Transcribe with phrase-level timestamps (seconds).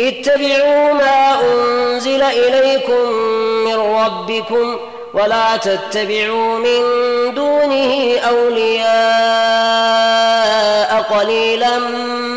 [0.00, 3.12] اتبعوا ما أنزل إليكم
[3.64, 4.76] من ربكم
[5.14, 6.80] ولا تتبعوا من
[7.34, 8.88] دونه أولياء
[11.02, 11.78] قليلا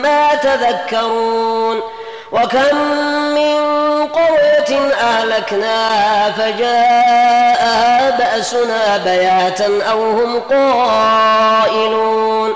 [0.01, 1.81] ما تذكرون
[2.31, 2.77] وكم
[3.35, 3.61] من
[4.07, 12.55] قرية أهلكناها فجاءها بأسنا بياتا أو هم قائلون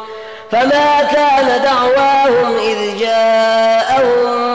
[0.51, 4.54] فما كان دعواهم إذ جاءهم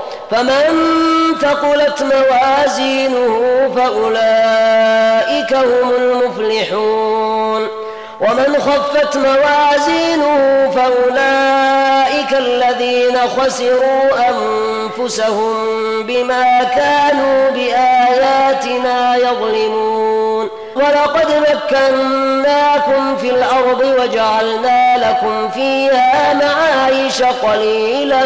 [0.31, 0.65] فمن
[1.41, 3.41] ثقلت موازينه
[3.75, 7.67] فأولئك هم المفلحون.
[8.21, 15.53] ومن خفت موازينه فأولئك الذين خسروا أنفسهم
[16.03, 20.49] بما كانوا بآياتنا يظلمون.
[20.75, 28.25] ولقد مكناكم في الأرض وجعلنا لكم فيها معايش قليلا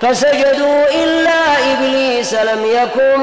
[0.00, 3.20] فسجدوا إلا إبليس لم يكن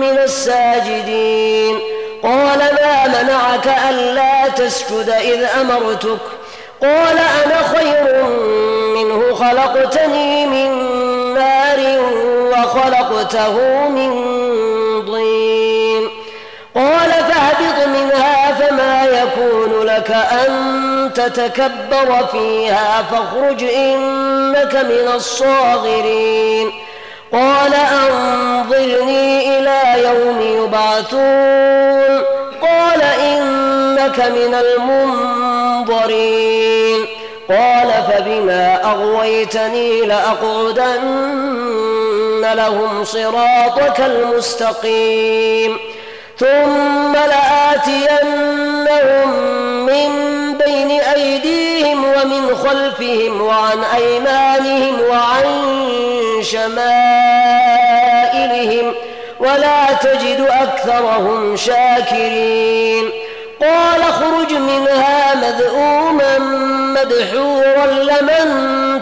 [0.00, 1.78] من الساجدين.
[2.22, 6.20] قال ما منعك ألا تسجد إذ أمرتك؟
[6.82, 8.24] قال أنا خير
[8.94, 10.70] منه خلقتني من
[11.34, 11.78] نار
[12.52, 14.12] وخلقته من
[15.06, 16.08] طين
[16.74, 26.72] قال فاهبط منها فما يكون لك أن تتكبر فيها فاخرج إنك من الصاغرين.
[27.32, 32.22] قال أنظرني إلى يوم يبعثون.
[32.62, 36.20] قال إنك من المنظرين.
[37.48, 41.00] قال فبما أغويتني لأقعدن
[42.54, 45.78] لهم صراطك المستقيم.
[46.38, 49.30] ثم لآتينهم
[49.86, 55.44] من بين أيديهم ومن خلفهم وعن أيمانهم وعن
[56.42, 56.80] شمائلهم
[59.40, 63.10] ولا تجد أكثرهم شاكرين.
[63.60, 66.38] قال اخرج منها مذءوما
[67.00, 68.48] مدحورا لمن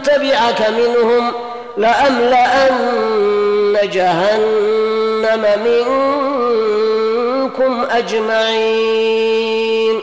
[0.03, 1.33] تبعك منهم
[1.77, 10.03] لأملأن جهنم منكم أجمعين.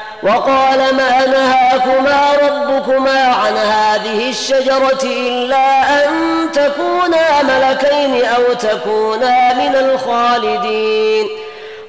[0.23, 6.11] وقال ما نهاكما ربكما عن هذه الشجرة إلا أن
[6.53, 11.27] تكونا ملكين أو تكونا من الخالدين.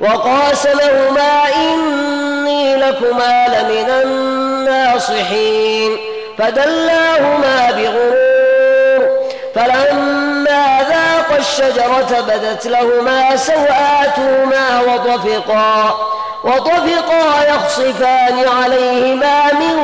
[0.01, 5.97] وقاسمهما إني لكما لمن الناصحين.
[6.39, 9.09] فدلاهما بغرور.
[9.55, 15.99] فلما ذاقا الشجرة بدت لهما سوآتهما وطفقا.
[16.45, 19.79] وطفقا يخصفان عليهما من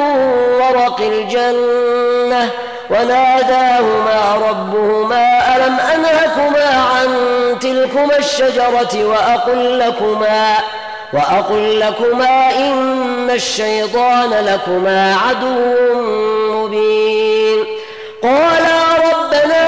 [0.60, 2.50] ورق الجنة
[2.90, 7.08] وناداهما ربهما ألم أنهكما عن
[7.60, 10.56] تلكما الشجرة وأقل لكما
[11.12, 15.74] وأقل لكما إن الشيطان لكما عدو
[16.52, 17.64] مبين
[18.22, 18.78] قالا
[19.10, 19.67] ربنا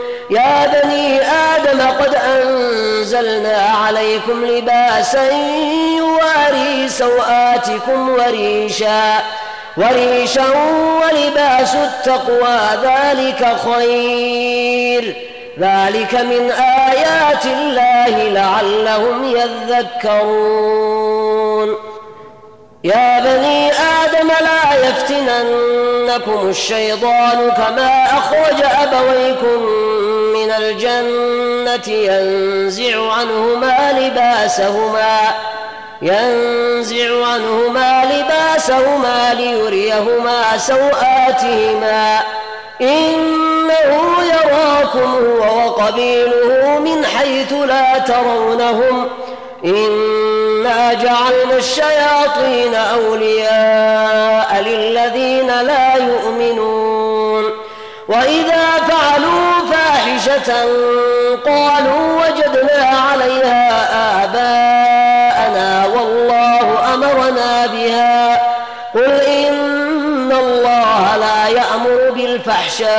[0.31, 5.31] يا بني آدم قد أنزلنا عليكم لباسا
[5.97, 9.19] يواري سوآتكم وريشا
[9.77, 10.45] وريشا
[11.01, 15.15] ولباس التقوى ذلك خير.
[15.59, 16.51] ذلك من
[16.89, 21.10] آيات الله لعلهم يذكرون.
[22.83, 29.65] يا بني آدم لا يفتننكم الشيطان كما أخرج أبويكم
[30.33, 35.19] من الجنة ينزع عنهما لباسهما
[36.01, 42.19] ينزع عنهما لباسهما ليريهما سوآتهما.
[42.81, 49.09] إنه يراكم هو وقبيله من حيث لا ترونهم.
[50.61, 57.43] إنا جعلنا الشياطين أولياء للذين لا يؤمنون
[58.07, 60.53] وإذا فعلوا فاحشة
[61.45, 63.69] قالوا وجدنا عليها
[64.23, 68.41] آباءنا والله أمرنا بها
[68.95, 72.89] قل إن الله لا يأمر بالفحشاء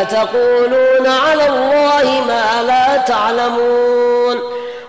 [0.00, 4.65] أتقولون على الله ما لا تعلمون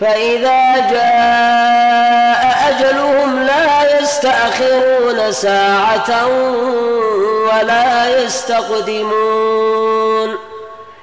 [0.00, 6.26] فإذا جاء أجلهم لا يستأخرون ساعة
[7.46, 9.76] ولا يستقدمون.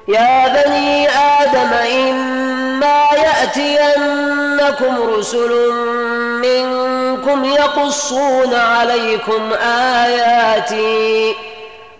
[0.07, 5.71] يا بني آدم إما يأتينكم رسل
[6.41, 9.53] منكم يقصون عليكم
[10.03, 11.35] آياتي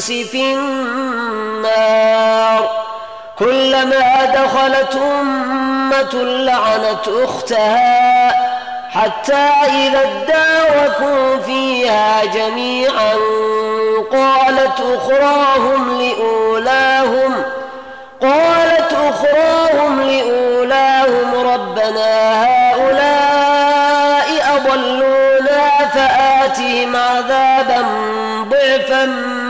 [0.00, 1.90] والانس في النار
[3.38, 8.30] كلما دخلت امه لعنت اختها
[8.90, 13.14] حتى إذا اداركوا فيها جميعا
[14.12, 17.42] قالت أخراهم لأولاهم
[18.22, 24.26] قالت أخراهم لأولاهم ربنا هؤلاء
[24.56, 27.84] أضلونا فآتهم عذابا
[28.50, 29.49] ضعفا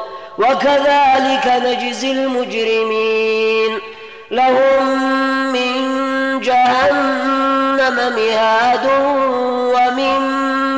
[0.37, 3.79] وكذلك نجزي المجرمين.
[4.31, 5.03] لهم
[5.53, 8.85] من جهنم مهاد
[9.75, 10.19] ومن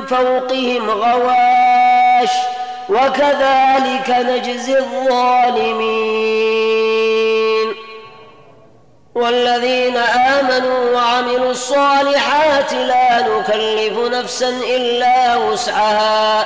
[0.06, 2.30] فوقهم غواش.
[2.90, 6.14] وكذلك نجزي الظالمين.
[9.16, 16.46] والذين آمنوا وعملوا الصالحات لا نكلف نفسا إلا وسعها.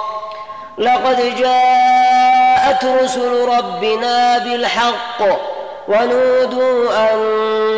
[0.81, 5.21] لقد جاءت رسل ربنا بالحق
[5.87, 7.17] ونودوا أن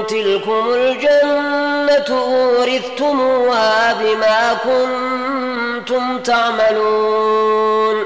[0.08, 8.04] تلكم الجنة أورثتموها بما كنتم تعملون.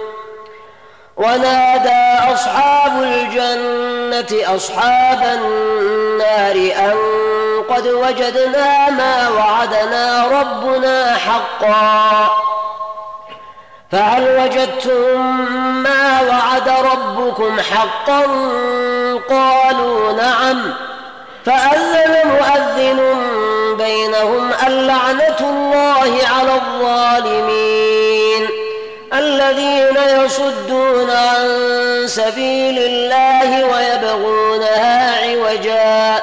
[1.18, 6.98] ونادى أصحاب الجنة أصحاب النار أن
[7.70, 12.57] قد وجدنا ما وعدنا ربنا حقا.
[13.92, 15.22] فهل وجدتم
[15.84, 18.22] ما وعد ربكم حقا؟
[19.30, 20.74] قالوا نعم.
[21.46, 23.00] فأذن مؤذن
[23.78, 28.48] بينهم اللعنة الله على الظالمين
[29.14, 31.48] الذين يصدون عن
[32.08, 36.22] سبيل الله ويبغونها عوجا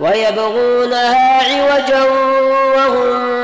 [0.00, 2.02] ويبغونها عوجا
[2.76, 3.43] وهم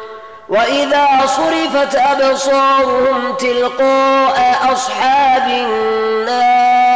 [0.51, 6.91] وإذا صرفت أبصارهم تلقاء أصحاب النار.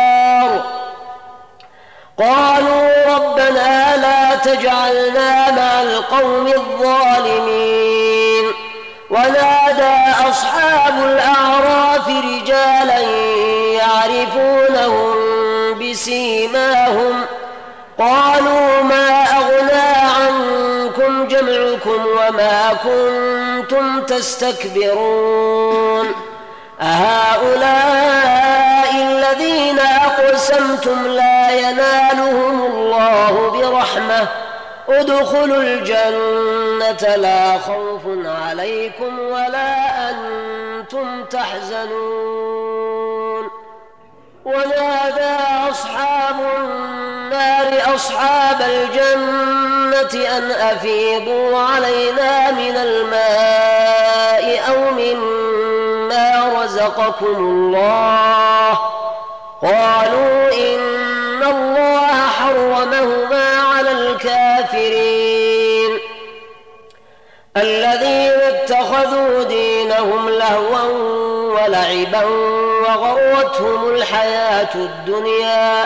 [2.20, 8.46] قالوا ربنا لا تجعلنا مع القوم الظالمين.
[9.10, 9.96] ونادى
[10.30, 13.00] أصحاب الأعراف رجالا
[13.80, 15.16] يعرفونهم
[15.80, 17.26] بسيماهم.
[18.00, 19.05] قالوا ما
[22.30, 25.36] وما كنتم تستكبرون.
[26.82, 28.36] أهؤلاء
[28.96, 34.28] الذين أقسمتم لا ينالهم الله برحمة.
[34.90, 42.66] ادخلوا الجنة لا خوف عليكم ولا أنتم تحزنون.
[44.46, 45.38] ونادى
[45.70, 47.05] أصحاب النار
[47.96, 58.80] أصحاب الجنة أن أفيضوا علينا من الماء أو مما رزقكم الله.
[59.62, 66.00] قالوا إن الله حرمهما على الكافرين.
[67.58, 70.84] الذين اتخذوا دينهم لهوا
[71.54, 72.24] ولعبا
[72.82, 75.86] وغرتهم الحياة الدنيا.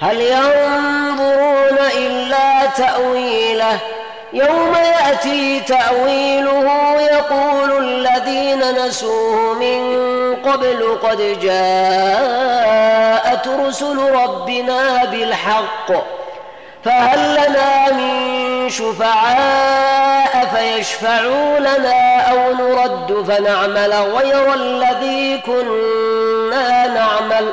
[0.00, 3.78] هل ينظرون إلا تأويله؟
[4.32, 9.96] يوم يأتي تأويله يقول الذين نسوه من
[10.44, 15.92] قبل قد جاءت رسل ربنا بالحق
[16.84, 27.52] فهل لنا من شفعاء فيشفعوا لنا أو نرد فنعمل غير الذي كنا نعمل؟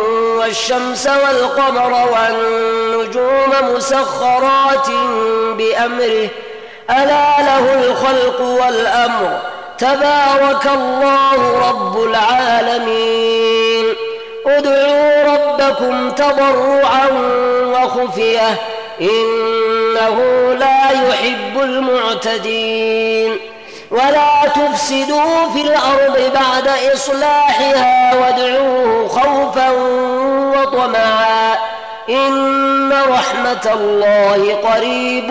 [0.41, 4.87] والشمس والقمر والنجوم مسخرات
[5.57, 6.29] بأمره.
[6.89, 9.39] ألا له الخلق والأمر.
[9.77, 13.85] تبارك الله رب العالمين.
[14.45, 17.07] ادعوا ربكم تضرعا
[17.65, 18.61] وخفية.
[19.01, 20.17] إنه
[20.59, 23.37] لا يحب المعتدين.
[23.91, 29.69] ولا تفسدوا في الأرض بعد إصلاحها وادعوه خوفا
[30.55, 31.55] وطمعا
[32.09, 35.29] إن رحمة الله قريب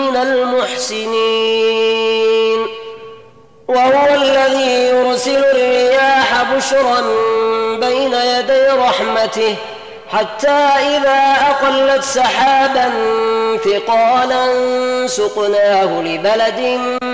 [0.00, 2.00] من المحسنين
[3.68, 7.00] وهو الذي يرسل الرياح بشرا
[7.80, 9.56] بين يدي رحمته
[10.12, 10.50] حتى
[10.96, 12.90] إذا أقلت سحابا
[13.64, 14.46] ثقالا
[15.06, 16.80] سقناه لبلد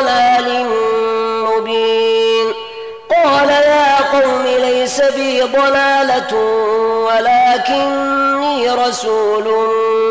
[0.00, 0.66] ضلال
[1.48, 2.46] مبين.
[3.10, 6.34] قال يا قوم ليس بي ضلالة
[7.06, 9.44] ولكني رسول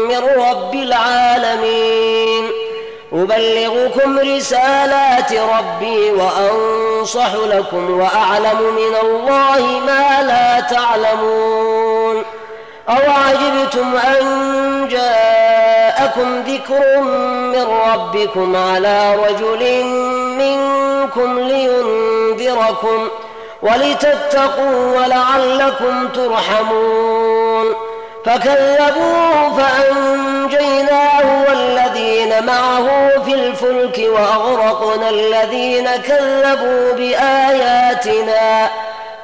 [0.09, 2.51] من رب العالمين.
[3.13, 12.23] أبلغكم رسالات ربي وأنصح لكم وأعلم من الله ما لا تعلمون.
[12.89, 15.20] أوعجبتم أن جاءكم
[16.19, 17.01] ذكر
[17.51, 19.83] من ربكم على رجل
[20.37, 23.07] منكم لينذركم
[23.61, 27.65] ولتتقوا ولعلكم ترحمون
[28.25, 38.69] فكذبوه فأنجيناه والذين معه في الفلك وأغرقنا الذين كذبوا بآياتنا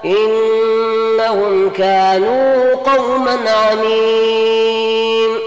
[0.06, 5.47] إنهم كانوا قوما عمين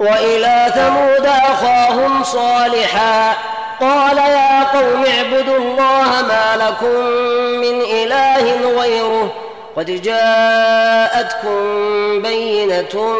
[0.00, 3.34] وإلى ثمود أخاهم صالحا.
[3.80, 7.00] قال يا قوم اعبدوا الله ما لكم
[7.60, 9.32] من إله غيره.
[9.76, 11.62] قد جاءتكم
[12.22, 13.16] بينة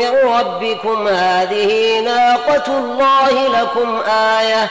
[0.00, 1.08] من ربكم.
[1.08, 4.70] هذه ناقة الله لكم آية.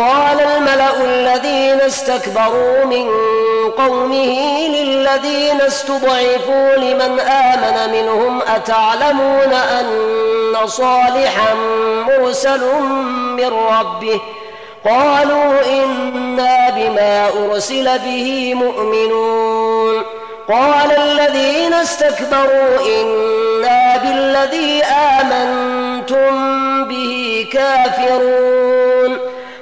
[0.00, 3.10] قال الملأ الذين استكبروا من
[3.78, 11.54] قومه للذين استضعفوا لمن آمن منهم أتعلمون أن صالحا
[12.08, 12.60] مرسل
[13.36, 14.20] من ربه؟
[14.84, 20.02] قالوا إنا بما أرسل به مؤمنون.
[20.48, 26.34] قال الذين استكبروا إنا بالذي آمنتم
[26.84, 28.89] به كافرون.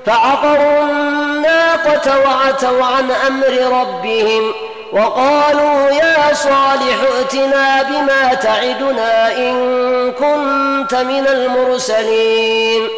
[0.09, 4.53] فعقروا الناقة وعتوا عن أمر ربهم
[4.92, 9.55] وقالوا يا صالح ائتنا بما تعدنا إن
[10.12, 12.88] كنت من المرسلين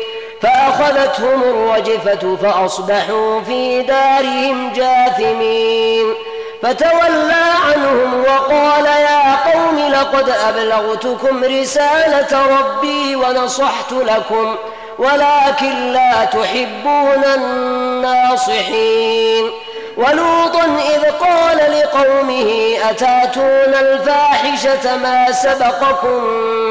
[0.43, 6.15] فأخذتهم الرجفة فأصبحوا في دارهم جاثمين
[6.63, 14.57] فتولى عنهم وقال يا قوم لقد أبلغتكم رسالة ربي ونصحت لكم
[15.01, 19.51] ولكن لا تحبون الناصحين.
[19.97, 26.21] ولوطا إذ قال لقومه أتاتون الفاحشة ما سبقكم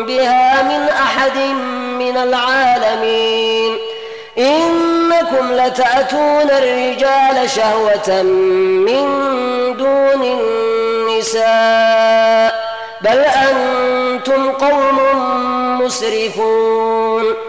[0.05, 1.37] بها من أحد
[1.99, 3.77] من العالمين؟
[4.37, 8.21] إنكم لتأتون الرجال شهوة
[8.87, 9.07] من
[9.77, 10.23] دون
[11.19, 12.55] النساء
[13.01, 14.99] بل أنتم قوم
[15.81, 17.48] مسرفون.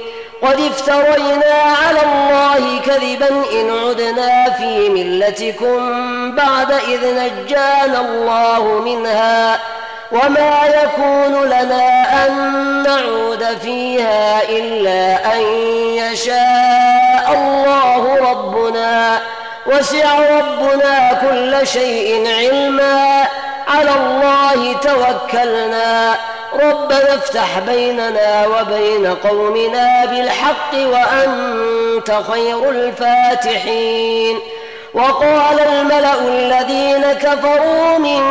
[0.41, 1.53] قد افترينا
[1.85, 5.91] على الله كذبا إن عدنا في ملتكم
[6.35, 9.59] بعد إذ نجانا الله منها
[10.11, 12.33] وما يكون لنا أن
[12.83, 15.41] نعود فيها إلا أن
[15.95, 19.21] يشاء الله ربنا
[19.65, 23.27] وسع ربنا كل شيء علما
[23.67, 26.15] على الله توكلنا
[26.53, 34.39] ربنا افتح بيننا وبين قومنا بالحق وأنت خير الفاتحين.
[34.93, 38.21] وقال الملأ الذين كفروا من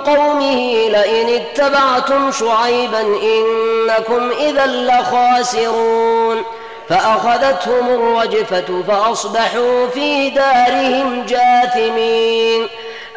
[0.00, 6.42] قومه لئن اتبعتم شعيبا إنكم إذا لخاسرون.
[6.88, 12.68] فأخذتهم الرجفة فأصبحوا في دارهم جاثمين.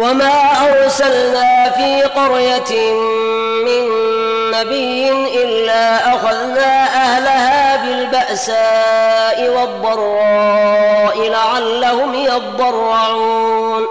[0.00, 2.92] وما أرسلنا في قرية
[3.64, 3.84] من
[4.50, 5.10] نبي
[5.44, 13.86] إلا أخذنا أهلها بالبأساء والضراء لعلهم يضرعون.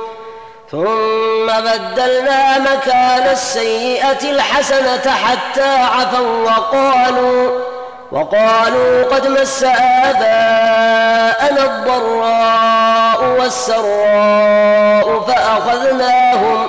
[0.72, 7.69] ثم بدلنا مكان السيئة الحسنة حتى عفوا وقالوا
[8.12, 9.64] وقالوا قد مس
[10.04, 16.68] آباءنا الضراء والسراء فأخذناهم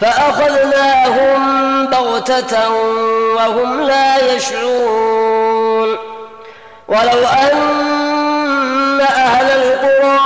[0.00, 2.70] فأخذناهم بغتة
[3.36, 5.88] وهم لا يشعرون.
[6.88, 10.18] ولو أن أهل القرى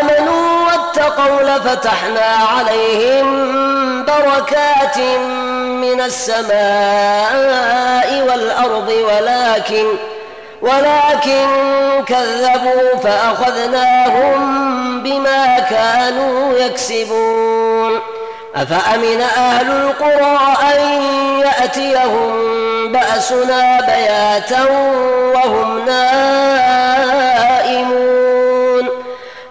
[0.00, 3.26] آمنوا واتقوا لفتحنا عليهم
[4.04, 4.96] بركات
[5.80, 6.50] من السماء
[8.28, 9.86] والأرض ولكن
[10.62, 11.46] ولكن
[12.06, 14.40] كذبوا فأخذناهم
[15.02, 18.00] بما كانوا يكسبون.
[18.56, 20.38] أفأمن أهل القرى
[20.72, 21.02] أن
[21.40, 22.32] يأتيهم
[22.92, 24.64] بأسنا بياتا
[25.34, 26.90] وهم نائمون؟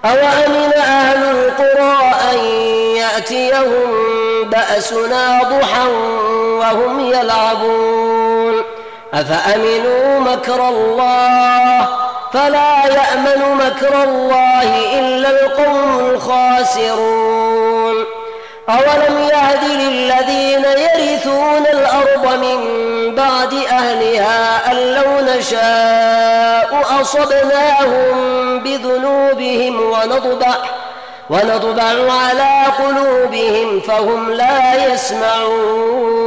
[0.06, 2.38] أوأمن أهل القرى أن
[3.14, 3.90] يأتيهم
[4.44, 5.88] بأسنا ضحى
[6.60, 8.64] وهم يلعبون.
[9.14, 11.88] أفأمنوا مكر الله؟
[12.34, 17.96] فلا يأمن مكر الله إلا القوم الخاسرون.
[18.70, 22.60] أولم يهد للذين يرثون الأرض من
[23.16, 30.56] بعد أهلها أن لو نشاء أصبناهم بذنوبهم ونطبع
[31.30, 36.20] ونطبع على قلوبهم فهم لا يسمعون.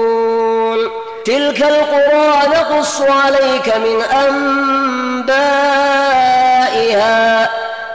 [1.24, 5.42] تلك القرى نقص عليك من أنبائها.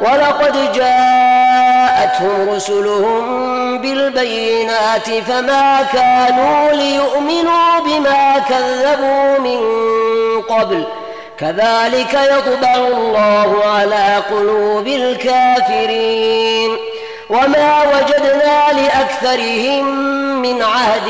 [0.01, 9.61] ولقد جاءتهم رسلهم بالبينات فما كانوا ليؤمنوا بما كذبوا من
[10.41, 10.83] قبل.
[11.39, 16.77] كذلك يطبع الله على قلوب الكافرين.
[17.29, 19.85] وما وجدنا لأكثرهم
[20.41, 21.07] من عهد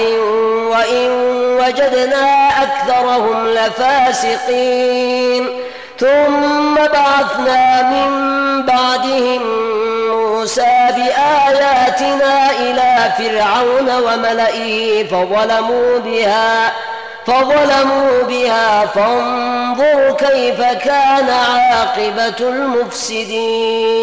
[0.72, 1.10] وإن
[1.62, 5.44] وجدنا أكثرهم لفاسقين.
[6.00, 8.10] ثم بعثنا من
[8.66, 9.42] بعدهم
[10.12, 16.74] موسى بآياتنا إلى فرعون وملئه فظلموا بها
[17.26, 18.86] فظلموا بها.
[18.86, 23.98] فانظر كيف كان عاقبة المفسدين.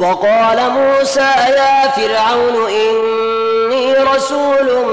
[0.00, 4.84] وقال موسى يا فرعون إني رسول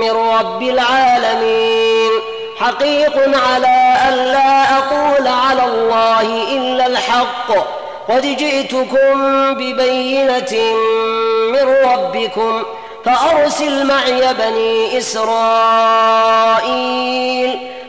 [0.00, 2.10] من رب العالمين
[2.60, 3.12] حقيق
[3.46, 6.20] على الا أقول على الله
[6.52, 7.52] إلا الحق
[8.08, 10.74] قد جئتكم ببينة
[11.52, 12.62] من ربكم
[13.04, 16.16] فأرسل معي بني إسرائيل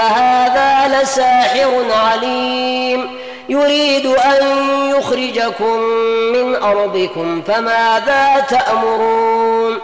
[0.00, 3.10] هذا لساحر عليم.
[3.48, 4.46] يريد أن
[4.98, 5.80] يخرجكم
[6.32, 9.78] من أرضكم فماذا تأمرون؟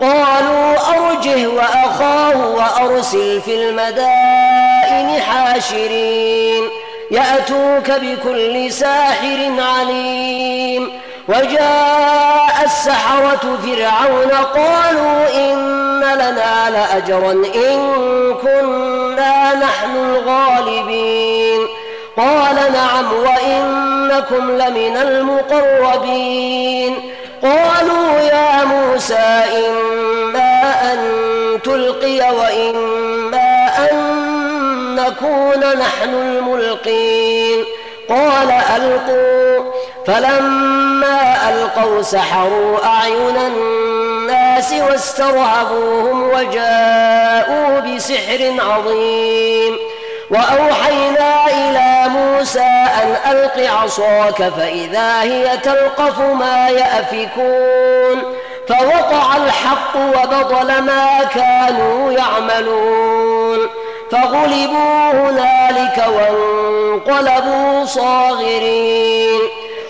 [0.00, 6.64] قالوا أرجه وأخاه وأرسل في المدائن حاشرين.
[7.10, 10.92] يأتوك بكل ساحر عليم.
[11.28, 17.78] وجاء السحرة فرعون قالوا إن لنا لأجرا إن
[18.42, 21.60] كنا نحن الغالبين.
[22.16, 26.94] قال نعم وإنكم لمن المقربين.
[27.42, 30.98] قالوا يا موسى إما أن
[31.64, 33.96] تلقي وإما أن
[34.94, 37.64] نكون نحن الملقين.
[38.08, 39.72] قال ألقوا.
[40.06, 49.76] فلما ألقوا سحروا أعين الناس واسترهبوهم وجاءوا بسحر عظيم.
[50.30, 58.22] وأوحينا إلى موسى أن ألق عصاك فإذا هي تلقف ما يأفكون.
[58.68, 63.58] فوقع الحق وبطل ما كانوا يعملون.
[64.10, 69.40] فغلبوا هنالك وانقلبوا صاغرين.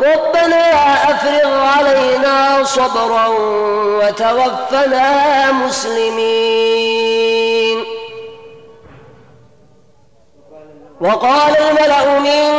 [0.00, 0.64] ربنا
[1.10, 3.26] أفرغ علينا صبرا
[4.00, 7.00] وتوفنا مسلمين.
[11.00, 12.50] وقال الملأ من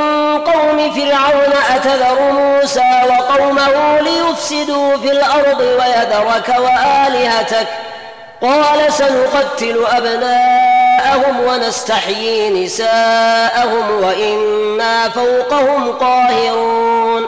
[0.44, 7.68] قوم فرعون أتذر موسى وقومه ليفسدوا في الأرض ويذرك وآلهتك؟
[8.42, 17.28] قال سنقتل أبناءهم ونستحيي نساءهم وإنا فوقهم قاهرون.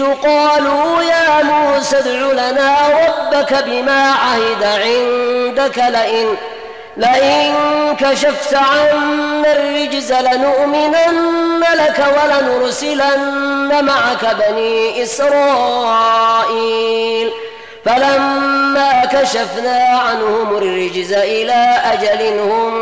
[0.00, 6.36] الرجز قالوا يا موسى ادع لنا ربك بما عهد عندك لئن
[6.96, 7.54] لئن
[8.00, 16.48] كشفت عنا الرجز لنؤمنن لك ولنرسلن معك بني إسرائيل.
[17.84, 22.72] فلما كشفنا عنهم الرجز إلى أجل هم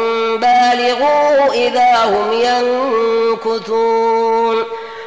[0.40, 2.32] بالغوا إذا هم
[3.42, 4.56] ينكثون.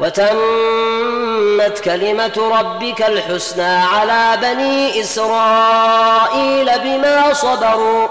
[0.00, 8.08] وتمت كلمة ربك الحسنى على بني إسرائيل بما صبروا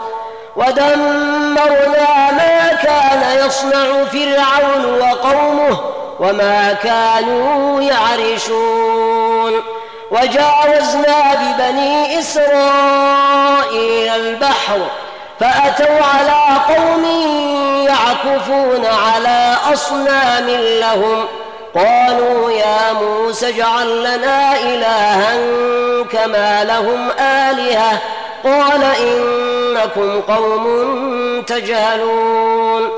[0.55, 5.79] ودمرنا ما كان يصنع فرعون وقومه
[6.19, 9.53] وما كانوا يعرشون.
[10.11, 14.79] وجاوزنا ببني إسرائيل البحر
[15.39, 17.05] فأتوا على قوم
[17.87, 21.25] يعكفون على أصنام لهم
[21.75, 25.37] قالوا يا موسى اجعل لنا إلها
[26.11, 28.01] كما لهم آلهة.
[28.43, 32.89] قال إنكم قوم تجهلون.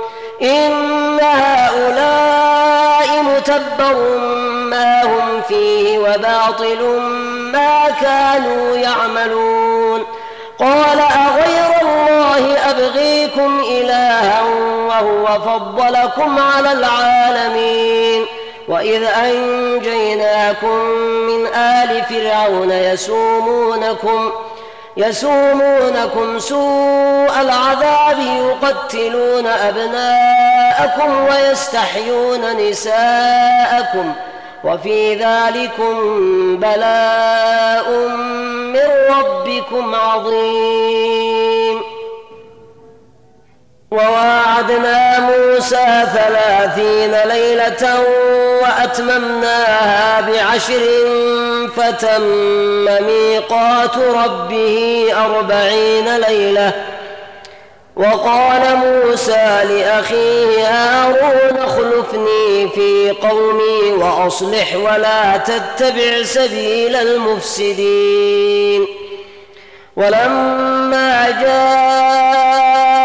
[0.41, 4.17] إن هؤلاء متبر
[4.51, 6.81] ما هم فيه وباطل
[7.53, 10.05] ما كانوا يعملون.
[10.59, 14.41] قال أغير الله أبغيكم إلها
[14.87, 18.25] وهو فضلكم على العالمين.
[18.67, 20.79] وإذ أنجيناكم
[21.27, 24.31] من آل فرعون يسومونكم
[24.97, 34.13] يسومونكم سوء العذاب يقتلون أبناءكم ويستحيون نساءكم
[34.63, 35.95] وفي ذلكم
[36.57, 37.89] بلاء
[38.73, 41.64] من ربكم عظيم
[43.95, 47.99] وواعدنا موسى ثلاثين ليلة
[48.61, 50.81] وأتممناها بعشر
[51.77, 56.71] فتم ميقات ربه أربعين ليلة.
[57.95, 68.87] وقال موسى لأخيه هارون اخلفني في قومي وأصلح ولا تتبع سبيل المفسدين.
[69.97, 73.04] ولما جاء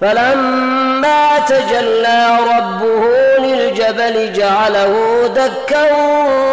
[0.00, 3.04] فلما تجلى ربه
[3.38, 5.92] للجبل جعله دكا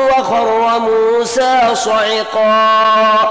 [0.09, 3.29] وخر موسى صعقا.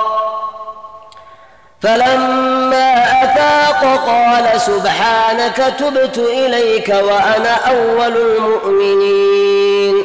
[1.82, 2.92] فلما
[3.24, 10.04] أفاق قال سبحانك تبت إليك وأنا أول المؤمنين.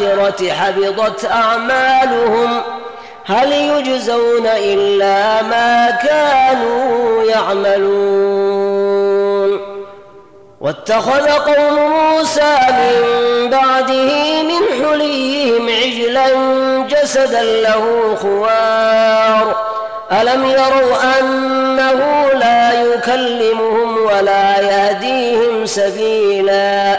[0.00, 2.60] الآخرة حبطت أعمالهم.
[3.24, 8.72] هل يجزون إلا ما كانوا يعملون؟
[10.60, 16.28] واتخذ قوم موسى من بعده من حليهم عجلا
[16.88, 19.56] جسدا له خوار.
[20.12, 26.98] ألم يروا أنه لا يكلمهم ولا يهديهم سبيلا؟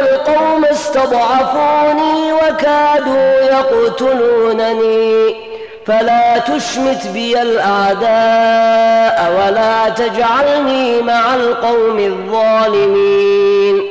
[0.00, 5.34] القوم استضعفوني وكادوا يقتلونني.
[5.86, 13.82] فلا تشمت بي الأعداء ولا تجعلني مع القوم الظالمين.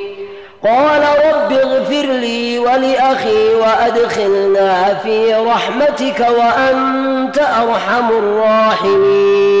[0.64, 9.60] قال رب اغفر لي ولأخي وأدخلنا في رحمتك وأنت أرحم الراحمين.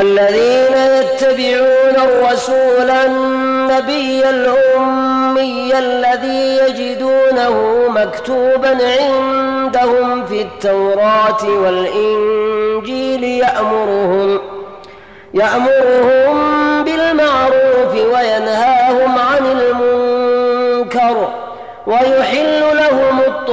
[0.00, 14.40] الذين يتبعون الرسول النبي الأمي الذي يجدونه مكتوبا عندهم في التوراة والإنجيل يأمرهم
[15.34, 16.38] يأمرهم
[16.84, 21.28] بالمعروف وينهاهم عن المنكر
[21.86, 23.17] ويحل لهم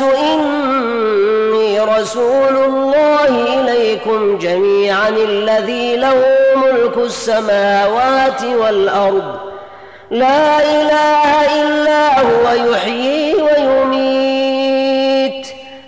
[0.00, 6.24] الناس إني رسول الله إليكم جميعا الذي له
[6.56, 9.38] ملك السماوات والأرض.
[10.10, 14.66] لا إله إلا هو يحيي ويميت.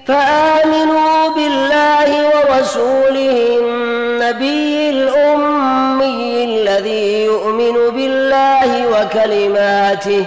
[0.07, 10.27] فآمنوا بالله ورسوله النبي الأمي الذي يؤمن بالله وكلماته.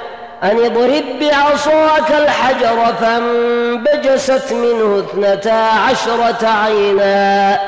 [0.43, 7.59] أن اضرب بعصاك الحجر فانبجست منه اثنتا عشرة عينا.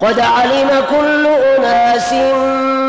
[0.00, 2.12] قد علم كل أناس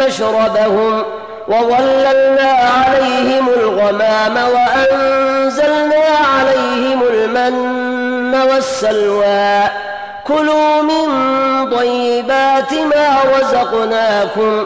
[0.06, 1.04] مشربهم
[1.48, 6.06] وظللنا عليهم الغمام وأنزلنا
[6.38, 9.64] عليهم المن والسلوى.
[10.28, 11.06] كلوا من
[11.78, 14.66] طيبات ما رزقناكم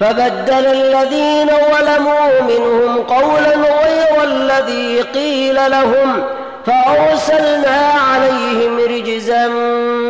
[0.00, 6.24] فبدل الذين ظلموا منهم قولا غير الذي قيل لهم
[6.66, 9.48] فأرسلنا عليهم رجزا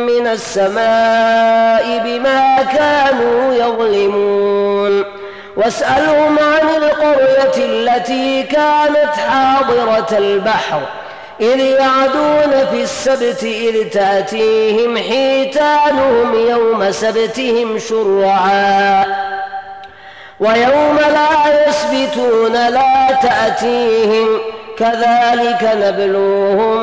[0.07, 5.03] من السماء بما كانوا يظلمون.
[5.57, 10.81] واسألهم عن القرية التي كانت حاضرة البحر.
[11.41, 19.05] إذ يعدون في السبت إذ تأتيهم حيتانهم يوم سبتهم شرعا.
[20.41, 24.27] ويوم لا يسبتون لا تأتيهم
[24.77, 26.81] كذلك نبلوهم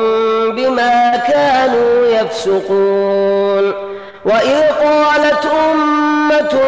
[0.55, 3.73] بما كانوا يفسقون
[4.25, 6.59] وإذ قالت أمة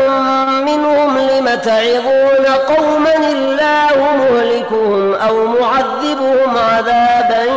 [0.61, 7.47] منهم لم تعظون قوما الله مهلكهم أو معذبهم عذابا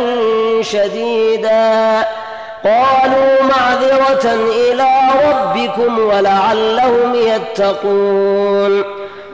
[0.61, 2.03] شديدا
[2.63, 4.87] قالوا معذرة إلى
[5.25, 9.04] ربكم ولعلهم يتقون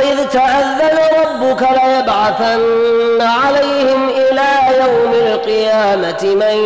[0.00, 4.48] وإذ تأذن ربك ليبعثن عليهم إلى
[4.80, 6.56] يوم القيامة من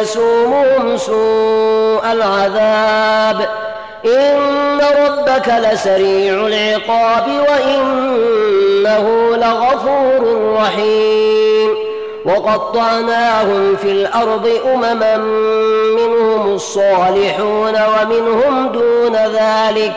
[0.00, 3.48] يسومهم سوء العذاب.
[4.04, 11.74] إن ربك لسريع العقاب وإنه لغفور رحيم.
[12.24, 15.16] وقطعناهم في الأرض أمما
[15.96, 19.92] منهم الصالحون ومنهم دون ذلك.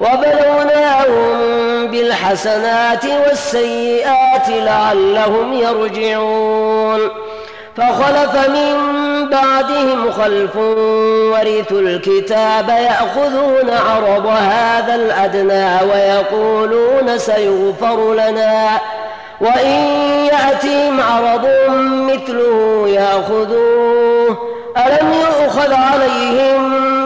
[0.00, 7.00] وبلوناهم بالحسنات والسيئات لعلهم يرجعون.
[7.76, 8.76] فخلف من
[9.30, 10.56] بعدهم خلف
[11.32, 18.80] ورثوا الكتاب يأخذون عرض هذا الأدنى ويقولون سيغفر لنا.
[19.40, 19.70] وإن
[20.32, 21.46] ياتهم عرض
[22.10, 24.38] مثله يأخذوه.
[24.76, 27.05] ألم يؤخذ عليهم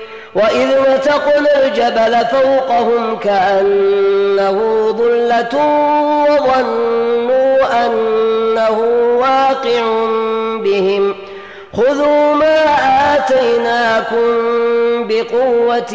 [0.35, 5.65] وإذ نتقنا الجبل فوقهم كأنه ظلة
[6.29, 8.79] وظنوا أنه
[9.19, 9.81] واقع
[10.63, 11.15] بهم ۖ.
[11.77, 12.65] خذوا ما
[13.15, 14.27] آتيناكم
[15.07, 15.93] بقوة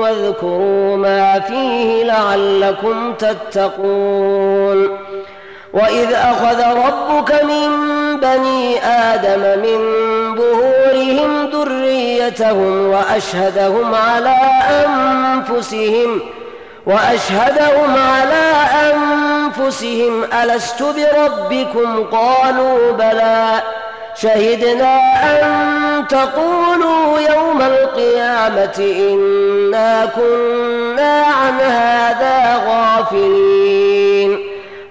[0.00, 4.98] واذكروا ما فيه لعلكم تتقون.
[5.74, 7.70] وإذ أخذ ربك من
[8.20, 9.80] بني آدم من
[10.36, 14.36] ظهورهم ذريتهم وأشهدهم على
[14.86, 16.20] أنفسهم
[16.86, 18.52] وأشهدهم على
[18.92, 23.62] أنفسهم ألست بربكم؟ قالوا بلى.
[24.14, 34.41] شهدنا أن تقولوا يوم القيامة إنا كنا عن هذا غافلين.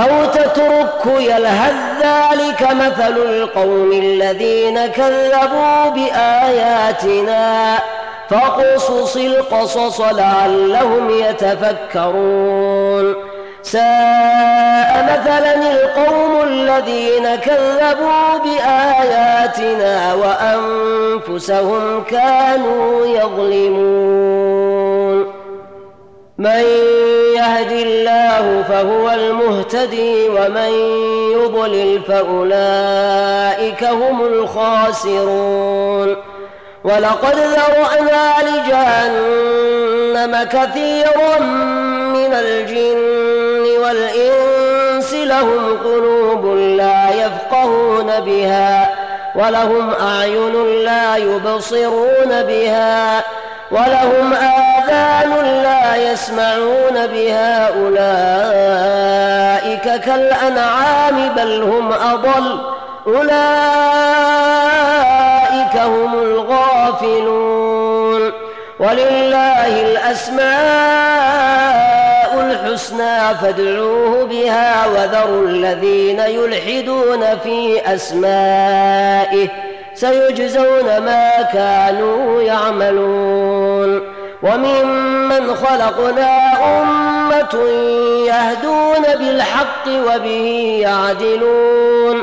[0.00, 7.78] أو تترك يلهث ذلك مثل القوم الذين كذبوا بآياتنا
[8.30, 13.14] فاقصص القصص لعلهم يتفكرون.
[13.62, 24.60] ساء مثلا القوم الذين كذبوا بآياتنا وأنفسهم كانوا يظلمون.
[26.38, 26.64] من
[27.36, 28.29] يهد الله
[28.68, 30.72] فهو المهتدي ومن
[31.32, 36.16] يضلل فأولئك هم الخاسرون.
[36.84, 41.38] ولقد ذرأنا لجهنم كثيرا
[42.14, 48.94] من الجن والإنس لهم قلوب لا يفقهون بها
[49.34, 53.24] ولهم أعين لا يبصرون بها
[53.70, 55.30] ولهم آذان
[55.62, 58.00] لا يسمعون بها أولئك
[60.00, 62.60] كالأنعام بل هم أضل.
[63.06, 63.30] أولئك
[65.76, 67.40] هم الغافلون.
[68.80, 70.50] ولله الأسماء
[72.40, 79.69] الحسنى فادعوه بها وذروا الذين يلحدون في أسمائه.
[80.00, 84.00] سيجزون ما كانوا يعملون.
[84.42, 87.60] وممن خلقنا أمة
[88.26, 92.22] يهدون بالحق وبه يعدلون.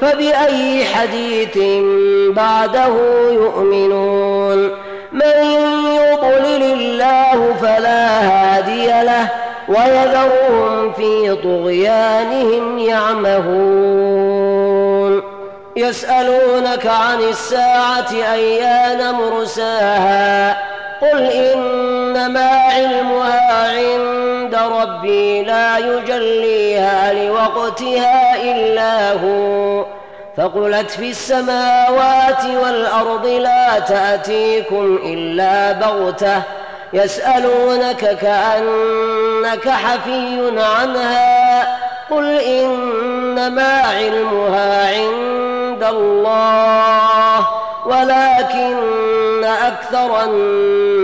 [0.00, 1.58] فبأي حديث
[2.28, 2.94] بعده
[3.30, 4.70] يؤمنون؟
[5.12, 5.36] من
[5.94, 9.28] يضلل الله فلا هادي له
[9.68, 14.14] ويذرهم في طغيانهم يعمهون.
[15.76, 20.56] يسألونك عن الساعة أيان مرساها؟
[21.02, 21.18] قل
[22.14, 29.84] إنما علمها عند ربي لا يجليها لوقتها إلا هو.
[30.36, 36.42] فقلت في السماوات والأرض لا تأتيكم إلا بغتة
[36.92, 41.78] يسألونك كأنك حفي عنها.
[42.10, 47.48] قل إنما علمها عند الله
[47.86, 51.03] ولكن أكثر الناس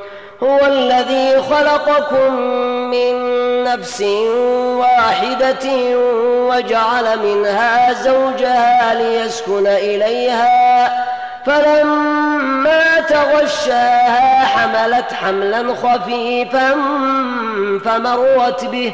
[0.43, 2.33] هو الذي خلقكم
[2.91, 3.13] من
[3.63, 4.01] نفس
[4.81, 5.69] واحدة
[6.49, 11.05] وجعل منها زوجها ليسكن إليها.
[11.45, 16.75] فلما تغشاها حملت حملا خفيفا
[17.85, 18.93] فمرت به.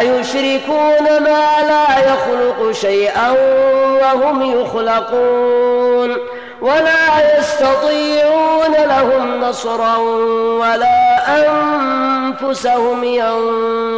[0.00, 3.30] أيشركون ما لا يخلق شيئا
[4.02, 6.16] وهم يخلقون
[6.60, 9.96] ولا يستطيعون لهم نصرا
[10.58, 11.04] ولا
[11.38, 13.04] أنفسهم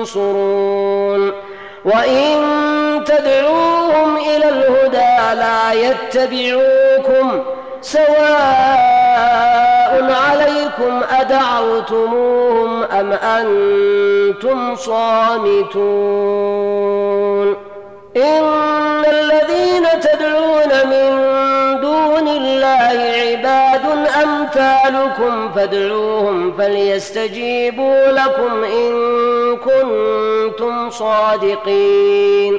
[0.07, 0.53] ينصرون
[1.85, 2.45] وإن
[3.07, 7.45] تدعوهم إلى الهدى لا يتبعوكم
[7.81, 8.07] سواء
[10.13, 15.67] عليكم أدعوتموهم أم أنتم صامتون
[18.17, 18.45] إن
[19.09, 21.11] الذين تدعون من
[21.81, 23.87] دون الله عباد
[24.25, 28.93] أمثالكم فادعوهم فليستجيبوا لكم إن
[29.57, 32.59] كنتم صادقين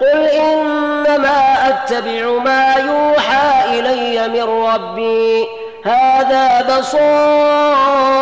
[0.00, 5.46] قل إنما أتبع ما يوحى إلي من ربي.
[5.84, 8.14] هذا بصائر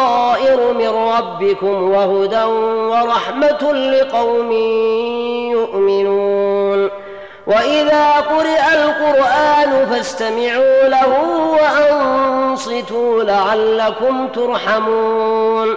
[0.72, 4.52] من ربكم وهدى ورحمة لقوم
[5.52, 6.90] يؤمنون.
[7.46, 11.12] وإذا قرئ القرآن فاستمعوا له
[11.50, 15.76] وأنصتوا لعلكم ترحمون.